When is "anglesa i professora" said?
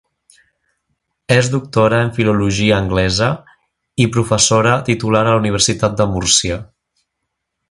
2.85-4.75